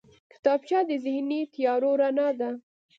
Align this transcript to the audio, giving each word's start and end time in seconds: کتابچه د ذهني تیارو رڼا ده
کتابچه 0.31 0.79
د 0.89 0.91
ذهني 1.05 1.41
تیارو 1.53 1.91
رڼا 2.01 2.29
ده 2.39 2.49